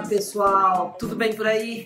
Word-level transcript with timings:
Olá 0.00 0.08
pessoal, 0.08 0.96
tudo 0.98 1.14
bem 1.14 1.34
por 1.34 1.46
aí? 1.46 1.84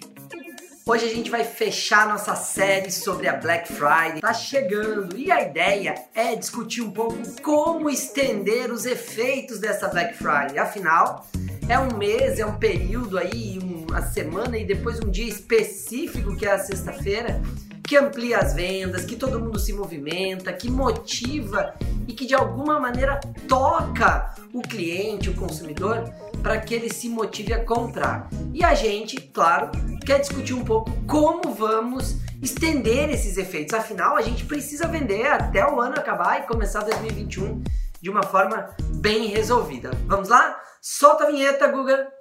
Hoje 0.87 1.05
a 1.05 1.09
gente 1.09 1.29
vai 1.29 1.43
fechar 1.43 2.07
nossa 2.07 2.37
série 2.37 2.89
sobre 2.93 3.27
a 3.27 3.33
Black 3.33 3.73
Friday. 3.73 4.21
Tá 4.21 4.33
chegando 4.33 5.19
e 5.19 5.33
a 5.33 5.43
ideia 5.43 5.97
é 6.15 6.37
discutir 6.37 6.81
um 6.81 6.93
pouco 6.93 7.17
como 7.43 7.91
estender 7.91 8.71
os 8.71 8.87
efeitos 8.87 9.59
dessa 9.59 9.89
Black 9.89 10.15
Friday. 10.15 10.59
Afinal, 10.59 11.27
é 11.69 11.77
um 11.77 11.99
mês, 11.99 12.39
é 12.39 12.47
um 12.47 12.57
período 12.57 13.19
aí, 13.19 13.59
uma 13.59 14.01
semana 14.01 14.57
e 14.57 14.65
depois 14.65 15.01
um 15.01 15.11
dia 15.11 15.29
específico 15.29 16.37
que 16.37 16.47
é 16.47 16.53
a 16.53 16.59
sexta-feira 16.61 17.43
que 17.87 17.97
amplia 17.97 18.39
as 18.39 18.55
vendas, 18.55 19.05
que 19.05 19.15
todo 19.15 19.39
mundo 19.39 19.59
se 19.59 19.73
movimenta, 19.73 20.53
que 20.53 20.71
motiva 20.71 21.75
e 22.09 22.15
que 22.15 22.27
de 22.27 22.35
alguma 22.35 22.81
maneira 22.81 23.21
toca 23.47 24.35
o 24.55 24.63
cliente, 24.63 25.29
o 25.29 25.35
consumidor, 25.35 26.11
para 26.43 26.59
que 26.61 26.75
ele 26.75 26.93
se 26.93 27.09
motive 27.09 27.53
a 27.53 27.63
comprar. 27.63 28.29
E 28.55 28.65
a 28.65 28.75
gente, 28.75 29.21
claro, 29.21 29.71
quer 30.05 30.21
discutir 30.21 30.55
um 30.55 30.65
pouco 30.65 30.91
como 31.07 31.53
vamos 31.55 32.17
estender 32.43 33.11
esses 33.11 33.37
efeitos. 33.37 33.75
Afinal, 33.75 34.17
a 34.17 34.23
gente 34.23 34.47
precisa 34.47 34.89
vender 34.89 35.27
até 35.27 35.67
o 35.67 35.79
ano 35.79 35.95
acabar 35.99 36.41
e 36.41 36.47
começar 36.47 36.81
2021 36.81 37.63
de 38.01 38.11
uma 38.11 38.23
forma 38.23 38.75
bem 38.97 39.27
resolvida. 39.27 39.91
Vamos 40.07 40.29
lá? 40.29 40.59
Solta 40.81 41.25
a 41.25 41.27
vinheta, 41.29 41.67
Guga! 41.69 42.14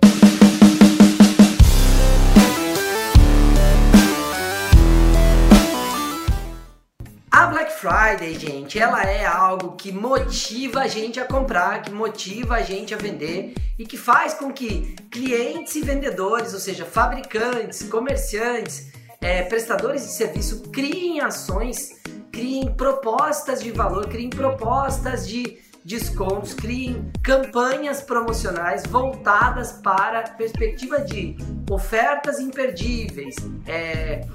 Friday, 7.83 8.39
gente, 8.39 8.79
ela 8.79 9.03
é 9.03 9.25
algo 9.25 9.73
que 9.75 9.91
motiva 9.91 10.83
a 10.83 10.87
gente 10.87 11.19
a 11.19 11.25
comprar, 11.25 11.81
que 11.81 11.91
motiva 11.91 12.55
a 12.55 12.61
gente 12.61 12.93
a 12.93 12.97
vender 12.97 13.55
e 13.77 13.85
que 13.85 13.97
faz 13.97 14.33
com 14.33 14.53
que 14.53 14.95
clientes 15.11 15.75
e 15.75 15.81
vendedores, 15.81 16.53
ou 16.53 16.61
seja, 16.61 16.85
fabricantes, 16.85 17.83
comerciantes, 17.83 18.87
é, 19.19 19.43
prestadores 19.43 20.03
de 20.03 20.13
serviço, 20.13 20.61
criem 20.71 21.19
ações, 21.19 22.01
criem 22.31 22.73
propostas 22.73 23.61
de 23.61 23.69
valor, 23.71 24.07
criem 24.07 24.29
propostas 24.29 25.27
de 25.27 25.57
descontos, 25.83 26.53
criem 26.53 27.11
campanhas 27.21 28.01
promocionais 28.01 28.83
voltadas 28.83 29.73
para 29.73 30.19
a 30.19 30.29
perspectiva 30.29 31.01
de 31.01 31.35
ofertas 31.69 32.39
imperdíveis, 32.39 33.35
é, 33.67 34.25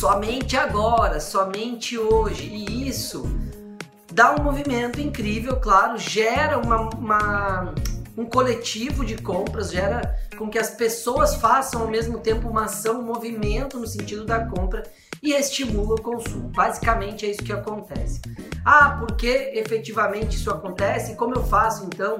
somente 0.00 0.56
agora, 0.56 1.20
somente 1.20 1.98
hoje. 1.98 2.44
E 2.44 2.88
isso 2.88 3.24
dá 4.10 4.34
um 4.34 4.42
movimento 4.42 4.98
incrível, 4.98 5.60
claro, 5.60 5.98
gera 5.98 6.58
uma, 6.58 6.88
uma, 6.88 7.74
um 8.16 8.24
coletivo 8.24 9.04
de 9.04 9.18
compras, 9.18 9.70
gera 9.70 10.16
com 10.38 10.48
que 10.48 10.58
as 10.58 10.70
pessoas 10.70 11.34
façam 11.34 11.82
ao 11.82 11.88
mesmo 11.88 12.18
tempo 12.18 12.48
uma 12.48 12.64
ação, 12.64 13.00
um 13.00 13.04
movimento 13.04 13.78
no 13.78 13.86
sentido 13.86 14.24
da 14.24 14.46
compra 14.46 14.84
e 15.22 15.34
estimula 15.34 15.96
o 15.96 16.00
consumo. 16.00 16.48
Basicamente 16.48 17.26
é 17.26 17.32
isso 17.32 17.44
que 17.44 17.52
acontece. 17.52 18.22
Ah, 18.64 18.96
por 18.98 19.14
que 19.16 19.52
efetivamente 19.54 20.34
isso 20.36 20.50
acontece? 20.50 21.14
Como 21.14 21.34
eu 21.34 21.44
faço 21.44 21.84
então 21.84 22.16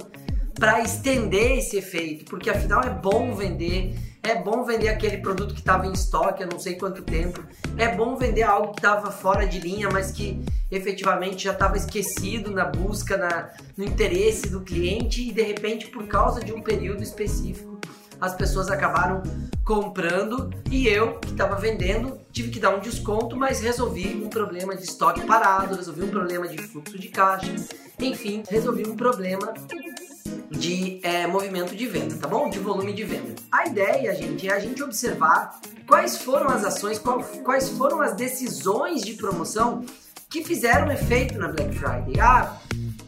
para 0.55 0.83
estender 0.83 1.57
esse 1.57 1.79
efeito? 1.79 2.27
Porque 2.27 2.51
afinal 2.51 2.83
é 2.83 2.91
bom 2.91 3.35
vender 3.35 3.97
é 4.23 4.35
bom 4.35 4.65
vender 4.65 4.89
aquele 4.89 5.19
produto 5.19 5.55
que 5.55 5.61
estava 5.61 5.87
em 5.87 5.93
estoque 5.93 6.43
há 6.43 6.47
não 6.47 6.59
sei 6.59 6.75
quanto 6.75 7.03
tempo. 7.03 7.43
É 7.77 7.95
bom 7.95 8.17
vender 8.17 8.43
algo 8.43 8.73
que 8.73 8.79
estava 8.79 9.11
fora 9.11 9.47
de 9.47 9.59
linha, 9.59 9.89
mas 9.91 10.13
que 10.13 10.45
efetivamente 10.71 11.45
já 11.45 11.53
estava 11.53 11.77
esquecido 11.77 12.51
na 12.51 12.65
busca, 12.65 13.17
na, 13.17 13.51
no 13.77 13.85
interesse 13.85 14.49
do 14.49 14.61
cliente 14.61 15.29
e 15.29 15.33
de 15.33 15.43
repente, 15.43 15.87
por 15.89 16.07
causa 16.07 16.41
de 16.41 16.53
um 16.53 16.61
período 16.61 17.03
específico, 17.03 17.81
as 18.21 18.35
pessoas 18.35 18.71
acabaram 18.71 19.23
comprando 19.65 20.51
e 20.71 20.87
eu, 20.87 21.19
que 21.19 21.31
estava 21.31 21.57
vendendo, 21.57 22.19
tive 22.31 22.51
que 22.51 22.61
dar 22.61 22.75
um 22.75 22.81
desconto, 22.81 23.35
mas 23.35 23.61
resolvi 23.61 24.21
um 24.23 24.29
problema 24.29 24.77
de 24.77 24.85
estoque 24.85 25.23
parado, 25.23 25.77
resolvi 25.77 26.03
um 26.03 26.09
problema 26.09 26.47
de 26.47 26.59
fluxo 26.59 26.99
de 26.99 27.09
caixa, 27.09 27.55
enfim, 27.99 28.43
resolvi 28.49 28.87
um 28.87 28.97
problema 28.97 29.55
de 30.51 30.99
é, 31.03 31.27
movimento 31.27 31.77
de 31.77 31.87
venda, 31.87 32.17
tá 32.17 32.27
bom? 32.27 32.51
De 32.51 32.59
volume 32.59 32.93
de 32.93 33.05
venda. 33.05 33.35
A 33.53 33.67
ideia, 33.67 34.15
gente, 34.15 34.49
é 34.49 34.53
a 34.53 34.59
gente 34.59 34.83
observar 34.83 35.61
quais 35.87 36.19
foram 36.19 36.49
as 36.49 36.65
ações, 36.65 36.99
qual, 36.99 37.23
quais 37.45 37.69
foram 37.71 38.01
as 38.01 38.15
decisões 38.15 39.03
de 39.03 39.15
promoção 39.15 39.85
que 40.29 40.45
fizeram 40.45 40.91
efeito 40.91 41.39
na 41.39 41.49
Black 41.49 41.75
Friday. 41.75 42.21
Ah, 42.21 42.57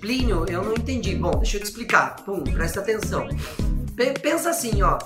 Plínio, 0.00 0.44
eu 0.48 0.64
não 0.64 0.72
entendi. 0.72 1.14
Bom, 1.14 1.31
deixa 1.32 1.56
eu 1.56 1.60
te 1.60 1.66
explicar. 1.66 2.16
Pum, 2.25 2.42
presta 2.42 2.81
atenção. 2.81 3.28
P 3.97 4.12
pensa 4.20 4.50
assim, 4.50 4.82
ó. 4.82 4.98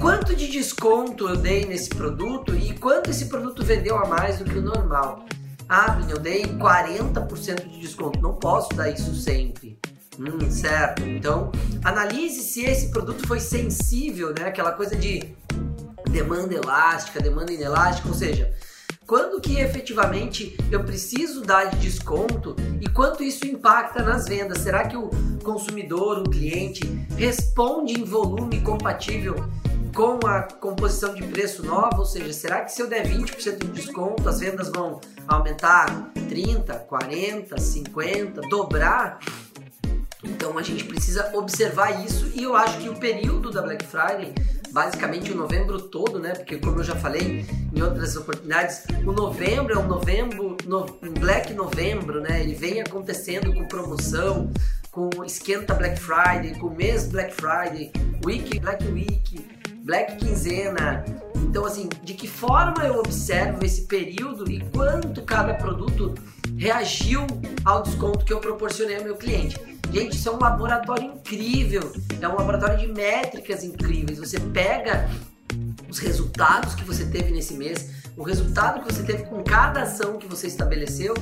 Quanto 0.00 0.36
de 0.36 0.46
desconto 0.48 1.28
eu 1.28 1.36
dei 1.36 1.64
nesse 1.64 1.88
produto 1.88 2.54
e 2.54 2.72
quanto 2.78 3.10
esse 3.10 3.26
produto 3.26 3.64
vendeu 3.64 3.96
a 3.98 4.06
mais 4.06 4.38
do 4.38 4.44
que 4.44 4.58
o 4.58 4.62
normal? 4.62 5.24
Ah, 5.68 5.92
Plínio, 5.92 6.16
eu 6.16 6.20
dei 6.20 6.44
40% 6.44 7.68
de 7.68 7.80
desconto. 7.80 8.20
Não 8.20 8.34
posso 8.34 8.68
dar 8.70 8.88
isso 8.90 9.12
sempre. 9.14 9.76
Hum, 10.18 10.50
certo. 10.50 11.04
Então, 11.04 11.52
analise 11.84 12.42
se 12.42 12.64
esse 12.64 12.90
produto 12.90 13.26
foi 13.26 13.38
sensível, 13.38 14.34
né? 14.36 14.46
Aquela 14.46 14.72
coisa 14.72 14.96
de 14.96 15.34
demanda 16.10 16.54
elástica, 16.54 17.20
demanda 17.20 17.52
inelástica, 17.52 18.08
ou 18.08 18.14
seja, 18.14 18.52
quando 19.06 19.40
que 19.40 19.58
efetivamente 19.58 20.54
eu 20.70 20.84
preciso 20.84 21.40
dar 21.40 21.70
de 21.70 21.78
desconto 21.78 22.54
e 22.80 22.88
quanto 22.88 23.22
isso 23.22 23.46
impacta 23.46 24.02
nas 24.02 24.26
vendas? 24.26 24.58
Será 24.58 24.86
que 24.86 24.96
o 24.96 25.08
consumidor, 25.42 26.18
o 26.18 26.30
cliente, 26.30 26.84
responde 27.16 27.98
em 27.98 28.04
volume 28.04 28.60
compatível 28.60 29.34
com 29.94 30.26
a 30.26 30.42
composição 30.42 31.14
de 31.14 31.22
preço 31.22 31.64
nova? 31.64 31.98
Ou 31.98 32.04
seja, 32.04 32.32
será 32.34 32.60
que 32.60 32.70
se 32.70 32.82
eu 32.82 32.86
der 32.86 33.06
20% 33.06 33.58
de 33.58 33.68
desconto, 33.68 34.28
as 34.28 34.40
vendas 34.40 34.68
vão 34.68 35.00
aumentar 35.26 36.10
30, 36.28 36.74
40, 36.74 37.58
50, 37.58 38.42
dobrar? 38.42 39.20
Então 40.48 40.58
a 40.58 40.62
gente 40.62 40.84
precisa 40.84 41.30
observar 41.34 42.02
isso 42.02 42.32
e 42.34 42.42
eu 42.42 42.56
acho 42.56 42.78
que 42.78 42.88
o 42.88 42.96
período 42.96 43.50
da 43.50 43.60
Black 43.60 43.84
Friday, 43.84 44.32
basicamente 44.70 45.30
o 45.30 45.36
novembro 45.36 45.78
todo, 45.78 46.18
né? 46.18 46.32
Porque 46.32 46.56
como 46.56 46.78
eu 46.78 46.84
já 46.84 46.96
falei 46.96 47.44
em 47.70 47.82
outras 47.82 48.16
oportunidades, 48.16 48.84
o 49.04 49.12
novembro 49.12 49.74
é 49.74 49.78
um 49.78 49.86
novembro, 49.86 50.56
no, 50.64 50.86
Black 51.20 51.52
Novembro, 51.52 52.22
né? 52.22 52.40
Ele 52.42 52.54
vem 52.54 52.80
acontecendo 52.80 53.52
com 53.52 53.68
promoção, 53.68 54.50
com 54.90 55.22
esquenta 55.22 55.74
Black 55.74 56.00
Friday, 56.00 56.58
com 56.58 56.70
mês 56.70 57.06
Black 57.08 57.34
Friday, 57.34 57.92
Week 58.24 58.58
Black 58.58 58.86
Week, 58.86 59.46
Black 59.84 60.16
Quinzena. 60.16 61.04
Então 61.36 61.66
assim, 61.66 61.90
de 62.02 62.14
que 62.14 62.26
forma 62.26 62.86
eu 62.86 63.00
observo 63.00 63.62
esse 63.66 63.82
período 63.82 64.50
e 64.50 64.64
quanto 64.70 65.20
cada 65.20 65.52
produto 65.52 66.14
reagiu 66.56 67.26
ao 67.66 67.82
desconto 67.82 68.24
que 68.24 68.32
eu 68.32 68.40
proporcionei 68.40 68.96
ao 68.96 69.04
meu 69.04 69.14
cliente. 69.14 69.77
Gente, 69.92 70.16
isso 70.16 70.28
é 70.28 70.32
um 70.32 70.38
laboratório 70.38 71.04
incrível, 71.04 71.92
é 72.20 72.28
um 72.28 72.36
laboratório 72.36 72.78
de 72.78 72.86
métricas 72.88 73.64
incríveis. 73.64 74.18
Você 74.18 74.38
pega 74.38 75.08
os 75.88 75.98
resultados 75.98 76.74
que 76.74 76.84
você 76.84 77.06
teve 77.06 77.30
nesse 77.30 77.54
mês, 77.54 77.90
o 78.16 78.22
resultado 78.22 78.84
que 78.84 78.92
você 78.92 79.02
teve 79.02 79.24
com 79.24 79.42
cada 79.42 79.82
ação 79.82 80.18
que 80.18 80.26
você 80.26 80.46
estabeleceu 80.46 81.14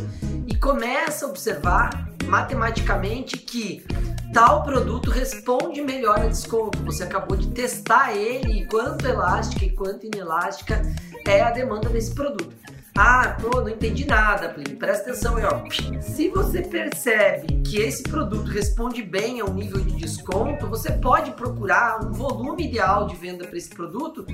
e 0.47 0.55
começa 0.57 1.27
a 1.27 1.29
observar 1.29 2.09
matematicamente 2.25 3.39
que 3.39 3.85
tal 4.33 4.65
produto 4.65 5.11
responde 5.11 5.81
melhor 5.81 6.19
a 6.19 6.27
desconto. 6.27 6.83
Você 6.83 7.05
acabou 7.05 7.37
de 7.37 7.49
testar 7.49 8.17
ele 8.17 8.63
e 8.63 8.67
quanto 8.67 9.07
elástica 9.07 9.65
e 9.65 9.71
quanto 9.71 10.07
inelástica 10.07 10.83
é 11.25 11.41
a 11.41 11.51
demanda 11.51 11.89
desse 11.89 12.13
produto. 12.13 12.55
Ah, 12.99 13.37
pô, 13.39 13.61
não 13.61 13.69
entendi 13.69 14.07
nada, 14.07 14.49
Plínio. 14.49 14.79
Presta 14.79 15.11
atenção 15.11 15.37
aí, 15.37 15.45
ó. 15.45 16.01
Se 16.01 16.31
você 16.31 16.63
percebe 16.63 17.61
que 17.63 17.77
esse 17.77 18.03
produto 18.03 18.49
responde 18.49 19.03
bem 19.03 19.41
a 19.41 19.45
um 19.45 19.53
nível 19.53 19.81
de 19.81 19.93
desconto, 19.97 20.67
você 20.67 20.93
pode 20.93 21.33
procurar 21.33 22.03
um 22.03 22.13
volume 22.13 22.67
ideal 22.67 23.07
de 23.07 23.15
venda 23.15 23.47
para 23.47 23.59
esse 23.59 23.69
produto 23.69 24.25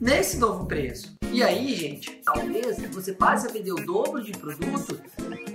nesse 0.00 0.38
novo 0.38 0.66
preço. 0.66 1.14
E 1.30 1.42
aí, 1.42 1.74
gente, 1.74 2.22
talvez 2.24 2.78
você 2.90 3.12
passe 3.12 3.46
a 3.46 3.52
vender 3.52 3.72
o 3.72 3.84
dobro 3.84 4.22
de 4.22 4.32
produto 4.32 4.98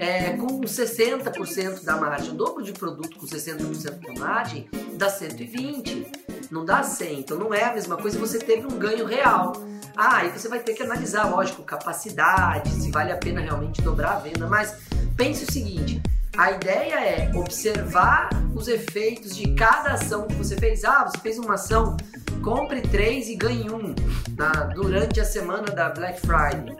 é, 0.01 0.35
com 0.35 0.61
60% 0.61 1.83
da 1.83 1.95
margem. 1.95 2.31
O 2.31 2.33
dobro 2.33 2.63
de 2.63 2.73
produto 2.73 3.19
com 3.19 3.27
60% 3.27 3.99
da 3.99 4.19
margem 4.19 4.67
dá 4.95 5.07
120, 5.07 6.07
não 6.49 6.65
dá 6.65 6.81
100. 6.81 7.19
Então 7.19 7.37
não 7.37 7.53
é 7.53 7.65
a 7.65 7.73
mesma 7.73 7.95
coisa, 7.95 8.17
você 8.17 8.39
teve 8.39 8.65
um 8.65 8.79
ganho 8.79 9.05
real. 9.05 9.53
Ah, 9.95 10.17
aí 10.17 10.29
você 10.29 10.49
vai 10.49 10.59
ter 10.59 10.73
que 10.73 10.81
analisar, 10.81 11.25
lógico, 11.25 11.61
capacidade, 11.61 12.71
se 12.71 12.89
vale 12.89 13.11
a 13.11 13.17
pena 13.17 13.41
realmente 13.41 13.79
dobrar 13.83 14.13
a 14.13 14.19
venda, 14.19 14.47
mas 14.47 14.75
pense 15.15 15.43
o 15.43 15.51
seguinte, 15.51 16.01
a 16.35 16.49
ideia 16.49 16.95
é 16.95 17.31
observar 17.35 18.29
os 18.55 18.67
efeitos 18.67 19.35
de 19.35 19.53
cada 19.53 19.91
ação 19.91 20.25
que 20.25 20.33
você 20.33 20.55
fez. 20.55 20.83
Ah, 20.83 21.03
você 21.03 21.19
fez 21.19 21.37
uma 21.37 21.53
ação, 21.53 21.95
compre 22.41 22.81
três 22.81 23.29
e 23.29 23.35
ganhe 23.35 23.69
um 23.69 23.93
na, 24.35 24.49
durante 24.73 25.19
a 25.19 25.25
semana 25.25 25.67
da 25.67 25.89
Black 25.89 26.19
Friday. 26.21 26.75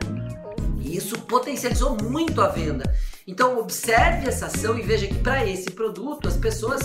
Isso 0.96 1.18
potencializou 1.22 1.96
muito 2.02 2.40
a 2.40 2.48
venda. 2.48 2.84
Então 3.26 3.58
observe 3.58 4.28
essa 4.28 4.46
ação 4.46 4.78
e 4.78 4.82
veja 4.82 5.06
que 5.06 5.14
para 5.14 5.46
esse 5.46 5.70
produto 5.70 6.28
as 6.28 6.36
pessoas 6.36 6.82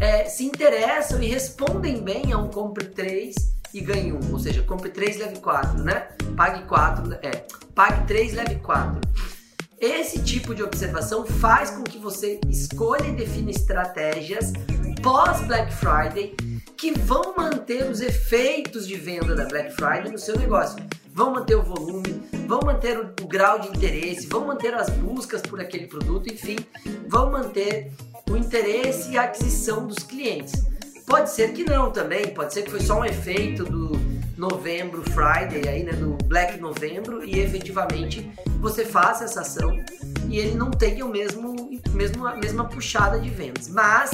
é, 0.00 0.24
se 0.24 0.44
interessam 0.44 1.22
e 1.22 1.28
respondem 1.28 2.02
bem 2.02 2.32
a 2.32 2.38
um 2.38 2.48
compre 2.48 2.86
três 2.86 3.52
e 3.74 3.80
ganhe 3.80 4.12
um. 4.12 4.32
Ou 4.32 4.38
seja, 4.38 4.62
compre 4.62 4.90
3, 4.90 5.18
leve 5.18 5.40
4, 5.40 5.82
né? 5.82 6.08
Pague 6.36 6.64
4, 6.64 7.14
é, 7.22 7.44
pague 7.74 8.06
3, 8.06 8.34
leve 8.34 8.56
4. 8.56 9.00
Esse 9.80 10.22
tipo 10.22 10.54
de 10.54 10.62
observação 10.62 11.26
faz 11.26 11.70
com 11.70 11.82
que 11.82 11.98
você 11.98 12.38
escolha 12.48 13.06
e 13.06 13.16
defina 13.16 13.50
estratégias 13.50 14.52
pós 15.02 15.40
Black 15.46 15.72
Friday 15.74 16.36
que 16.76 16.92
vão 16.92 17.34
manter 17.36 17.90
os 17.90 18.00
efeitos 18.00 18.86
de 18.86 18.94
venda 18.94 19.34
da 19.34 19.44
Black 19.46 19.72
Friday 19.72 20.12
no 20.12 20.18
seu 20.18 20.38
negócio. 20.38 20.76
Vão 21.12 21.32
manter 21.32 21.56
o 21.56 21.62
volume, 21.62 22.22
vão 22.46 22.60
manter 22.64 22.98
o, 22.98 23.12
o 23.22 23.26
grau 23.26 23.58
de 23.58 23.68
interesse, 23.68 24.26
vão 24.26 24.46
manter 24.46 24.74
as 24.74 24.88
buscas 24.90 25.42
por 25.42 25.60
aquele 25.60 25.86
produto, 25.86 26.32
enfim, 26.32 26.56
vão 27.06 27.30
manter 27.30 27.92
o 28.30 28.36
interesse 28.36 29.12
e 29.12 29.18
a 29.18 29.24
aquisição 29.24 29.86
dos 29.86 29.98
clientes. 29.98 30.52
Pode 31.06 31.30
ser 31.30 31.52
que 31.52 31.64
não 31.64 31.90
também, 31.90 32.28
pode 32.28 32.54
ser 32.54 32.62
que 32.62 32.70
foi 32.70 32.80
só 32.80 33.00
um 33.00 33.04
efeito 33.04 33.64
do 33.64 33.92
novembro 34.36 35.02
Friday 35.02 35.68
aí, 35.68 35.82
né, 35.82 35.92
do 35.92 36.16
Black 36.24 36.58
Novembro 36.58 37.22
e 37.22 37.38
efetivamente 37.38 38.30
você 38.60 38.84
faça 38.84 39.24
essa 39.24 39.42
ação 39.42 39.78
e 40.28 40.38
ele 40.38 40.54
não 40.54 40.70
tenha 40.70 41.04
o 41.04 41.08
mesmo, 41.08 41.78
mesmo 41.92 42.26
a 42.26 42.36
mesma 42.36 42.64
puxada 42.64 43.20
de 43.20 43.28
vendas. 43.28 43.68
Mas 43.68 44.10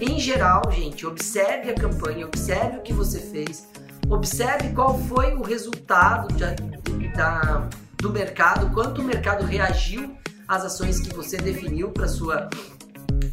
em 0.00 0.18
geral, 0.18 0.62
gente, 0.72 1.06
observe 1.06 1.70
a 1.70 1.74
campanha, 1.74 2.26
observe 2.26 2.78
o 2.78 2.82
que 2.82 2.92
você 2.92 3.20
fez, 3.20 3.68
observe 4.10 4.70
qual 4.74 4.98
foi 4.98 5.34
o 5.34 5.42
resultado 5.42 6.34
da, 6.34 6.54
da 7.14 7.68
do 8.00 8.10
mercado, 8.10 8.72
quanto 8.72 9.02
o 9.02 9.04
mercado 9.04 9.44
reagiu 9.44 10.16
às 10.48 10.64
ações 10.64 11.00
que 11.00 11.14
você 11.14 11.36
definiu 11.36 11.90
para 11.90 12.08
sua 12.08 12.48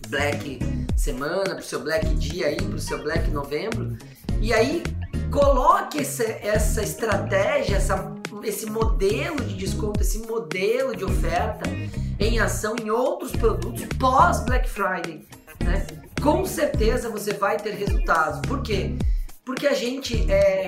Black 0.10 0.60
semana, 0.96 1.52
para 1.52 1.60
o 1.60 1.64
seu 1.64 1.80
Black 1.80 2.06
dia 2.16 2.48
aí, 2.48 2.58
para 2.58 2.76
o 2.76 2.80
seu 2.80 3.02
Black 3.02 3.30
novembro. 3.32 3.98
E 4.42 4.54
aí 4.54 4.84
coloque 5.32 6.00
essa, 6.00 6.24
essa 6.24 6.84
estratégia, 6.84 7.78
essa, 7.78 8.14
esse 8.44 8.66
modelo 8.66 9.38
de 9.38 9.56
desconto, 9.56 10.02
esse 10.02 10.20
modelo 10.20 10.96
de 10.96 11.06
oferta 11.06 11.70
em 12.20 12.40
ação 12.40 12.76
em 12.82 12.90
outros 12.90 13.32
produtos 13.32 13.86
pós 13.98 14.42
Black 14.42 14.70
Friday. 14.70 15.26
Né? 15.64 15.88
Com 16.22 16.46
certeza 16.46 17.10
você 17.10 17.34
vai 17.34 17.58
ter 17.58 17.74
resultados. 17.74 18.42
Por 18.42 18.62
quê? 18.62 18.98
Porque 19.48 19.66
a 19.66 19.74
gente 19.74 20.30
é, 20.30 20.68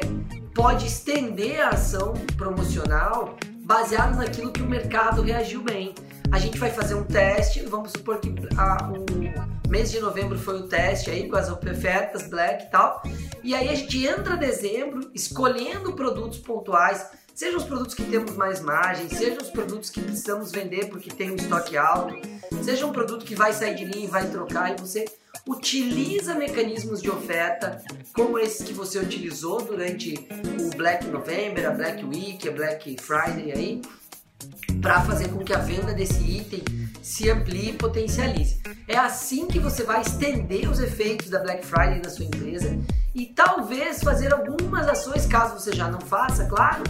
pode 0.56 0.88
estender 0.88 1.60
a 1.60 1.72
ação 1.72 2.14
promocional 2.38 3.36
baseado 3.66 4.16
naquilo 4.16 4.54
que 4.54 4.62
o 4.62 4.66
mercado 4.66 5.22
reagiu 5.22 5.62
bem. 5.62 5.94
A 6.31 6.40
gente 6.40 6.58
vai 6.58 6.72
fazer 6.72 6.96
um 6.96 7.04
teste, 7.04 7.60
vamos 7.66 7.92
supor 7.92 8.22
que 8.22 8.34
a, 8.58 8.90
o 8.90 9.70
mês 9.70 9.92
de 9.92 10.00
novembro 10.00 10.40
foi 10.40 10.62
o 10.62 10.68
teste 10.70 11.12
aí 11.12 11.28
com 11.28 11.36
as 11.36 11.50
ofertas 11.50 12.30
Black 12.30 12.68
e 12.68 12.70
tal. 12.70 13.04
E 13.44 13.54
aí 13.54 13.68
a 13.68 13.76
gente 13.76 14.08
entra 14.08 14.38
dezembro 14.38 15.12
escolhendo 15.14 15.92
produtos 15.92 16.40
pontuais, 16.40 17.06
sejam 17.36 17.58
os 17.58 17.66
produtos 17.66 17.94
que 17.94 18.04
temos 18.04 18.34
mais 18.38 18.62
margem, 18.62 19.10
sejam 19.10 19.40
os 19.42 19.50
produtos 19.50 19.90
que 19.90 20.00
precisamos 20.00 20.54
vender 20.54 20.88
porque 20.88 21.10
tem 21.10 21.31
um 21.31 21.36
estoque 21.36 21.76
alto, 21.76 22.16
seja 22.63 22.86
um 22.86 22.92
produto 22.92 23.25
que 23.25 23.36
vai 23.36 23.54
sair 23.54 23.75
de 23.75 23.86
linha 23.86 24.06
e 24.06 24.07
vai 24.07 24.30
trocar 24.30 24.72
e 24.72 24.80
você 24.80 25.06
utiliza 25.48 26.36
mecanismos 26.36 27.01
de 27.01 27.10
oferta 27.10 27.81
como 28.13 28.38
esses 28.38 28.66
que 28.66 28.74
você 28.74 29.00
utilizou 29.00 29.62
durante 29.62 30.28
o 30.60 30.75
Black 30.75 31.07
November, 31.07 31.68
a 31.68 31.72
Black 31.72 32.04
Week, 32.06 32.48
a 32.48 32.51
Black 32.51 32.98
Friday 33.01 33.51
aí 33.51 33.81
para 34.81 35.01
fazer 35.01 35.28
com 35.30 35.40
que 35.40 35.54
a 35.54 35.57
venda 35.57 35.94
desse 35.94 36.24
item 36.24 36.63
se 37.01 37.30
amplie 37.30 37.69
e 37.69 37.74
potencialize. 37.74 38.62
É 38.88 38.98
assim 38.98 39.48
que 39.48 39.60
você 39.60 39.84
vai 39.84 40.02
estender 40.02 40.69
os 40.69 40.80
efeitos 40.80 41.30
da 41.30 41.40
Black 41.40 41.66
Friday 41.66 42.02
na 42.02 42.10
sua 42.10 42.25
empresa 42.25 42.78
e 43.13 43.25
talvez 43.25 44.02
fazer 44.02 44.34
algumas 44.34 44.88
ações, 44.88 45.25
caso 45.25 45.60
você 45.60 45.74
já 45.74 45.90
não 45.90 46.00
faça, 46.00 46.45
claro, 46.45 46.84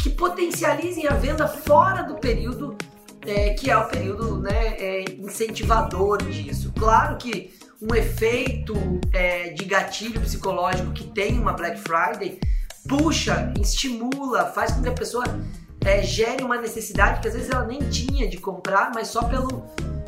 que 0.00 0.10
potencializem 0.10 1.08
a 1.08 1.14
venda 1.14 1.48
fora 1.48 2.02
do 2.02 2.14
período 2.16 2.76
é, 3.26 3.50
que 3.54 3.70
é 3.70 3.76
o 3.76 3.86
período 3.86 4.40
né, 4.40 4.76
é, 4.78 5.04
incentivador 5.18 6.22
disso. 6.22 6.72
Claro 6.78 7.16
que 7.16 7.54
um 7.80 7.94
efeito 7.94 8.74
é, 9.12 9.50
de 9.50 9.64
gatilho 9.64 10.20
psicológico 10.20 10.92
que 10.92 11.04
tem 11.04 11.38
uma 11.38 11.52
Black 11.52 11.78
Friday 11.80 12.38
puxa, 12.88 13.52
estimula, 13.60 14.46
faz 14.46 14.72
com 14.72 14.82
que 14.82 14.88
a 14.88 14.92
pessoa 14.92 15.24
é, 15.84 16.02
gere 16.02 16.42
uma 16.44 16.60
necessidade 16.60 17.20
que 17.20 17.28
às 17.28 17.34
vezes 17.34 17.50
ela 17.50 17.64
nem 17.64 17.80
tinha 17.88 18.28
de 18.28 18.38
comprar, 18.38 18.90
mas 18.94 19.08
só 19.08 19.22
pelo, 19.24 19.64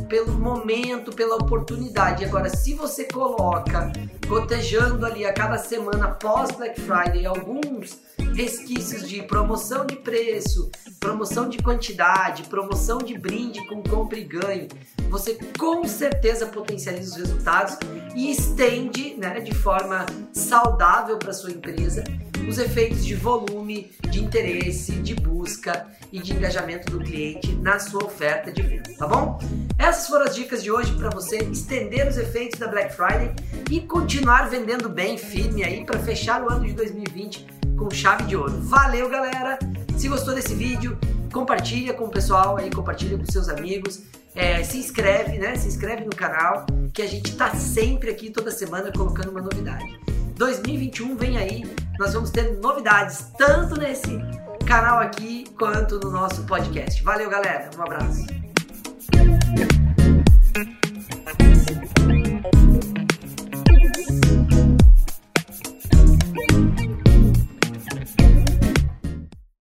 pelo 0.09 0.33
momento, 0.33 1.13
pela 1.13 1.37
oportunidade. 1.37 2.25
Agora, 2.25 2.49
se 2.49 2.75
você 2.75 3.05
coloca 3.05 3.93
cotejando 4.29 5.05
ali 5.07 5.25
a 5.25 5.33
cada 5.33 5.59
semana 5.59 6.09
pós 6.09 6.51
Black 6.53 6.81
Friday 6.81 7.27
alguns 7.27 7.99
resquícios 8.35 9.09
de 9.09 9.23
promoção 9.23 9.87
de 9.87 9.97
preço, 9.97 10.71
promoção 11.01 11.49
de 11.49 11.59
quantidade, 11.59 12.45
promoção 12.45 12.99
de 12.99 13.17
brinde 13.19 13.67
com 13.67 13.83
compra 13.83 14.19
e 14.19 14.25
ganho, 14.25 14.69
você 15.09 15.39
com 15.59 15.85
certeza 15.87 16.47
potencializa 16.47 17.13
os 17.13 17.17
resultados 17.17 17.77
e 18.17 18.31
estende 18.31 19.15
né, 19.17 19.39
de 19.41 19.55
forma 19.55 20.07
saudável 20.33 21.19
para 21.19 21.33
sua 21.33 21.51
empresa 21.51 22.03
os 22.49 22.59
efeitos 22.59 23.05
de 23.05 23.15
volume, 23.15 23.91
de 24.09 24.23
interesse, 24.23 24.93
de 24.93 25.15
busca 25.15 25.87
e 26.13 26.21
de 26.21 26.33
engajamento 26.33 26.91
do 26.91 27.01
cliente 27.01 27.53
na 27.57 27.79
sua 27.79 28.05
oferta 28.05 28.53
de 28.53 28.63
venda, 28.63 28.95
tá 28.97 29.07
bom? 29.07 29.39
Essas 29.79 30.07
foram 30.07 30.27
as 30.27 30.35
dicas 30.35 30.63
de 30.63 30.71
hoje 30.71 30.95
para 30.95 31.11
você 31.11 31.39
estender 31.39 32.07
os 32.07 32.17
efeitos 32.17 32.59
da 32.59 32.69
Black 32.69 32.95
Friday 32.95 33.35
e 33.71 33.81
continuar 33.81 34.49
vendendo 34.49 34.89
bem 34.89 35.19
firme 35.19 35.65
aí 35.65 35.85
para 35.85 35.99
fechar 35.99 36.43
o 36.43 36.51
ano 36.51 36.65
de 36.65 36.73
2020 36.73 37.47
com 37.77 37.91
chave 37.91 38.25
de 38.25 38.37
ouro. 38.37 38.61
Valeu, 38.63 39.09
galera! 39.11 39.59
Se 39.99 40.09
gostou 40.09 40.35
desse 40.35 40.55
vídeo, 40.55 40.97
compartilha 41.33 41.95
com 41.95 42.05
o 42.05 42.11
pessoal 42.11 42.57
aí, 42.57 42.71
compartilha 42.71 43.19
com 43.19 43.25
seus 43.27 43.49
amigos. 43.49 44.03
É, 44.37 44.63
se 44.63 44.79
inscreve, 44.79 45.39
né? 45.39 45.57
Se 45.57 45.67
inscreve 45.67 46.05
no 46.05 46.15
canal, 46.15 46.67
que 46.93 47.01
a 47.01 47.07
gente 47.07 47.31
está 47.31 47.55
sempre 47.55 48.11
aqui 48.11 48.31
toda 48.31 48.51
semana 48.51 48.93
colocando 48.93 49.31
uma 49.31 49.41
novidade. 49.41 49.99
2021 50.37 51.17
vem 51.17 51.39
aí, 51.39 51.65
nós 51.99 52.13
vamos 52.13 52.31
ter 52.31 52.53
novidades, 52.59 53.33
tanto 53.39 53.81
nesse 53.81 54.21
canal 54.67 54.99
aqui 54.99 55.45
quanto 55.59 55.99
no 55.99 56.11
nosso 56.11 56.45
podcast. 56.45 57.03
Valeu, 57.03 57.31
galera. 57.31 57.71
Um 57.79 57.83
abraço. 57.83 58.27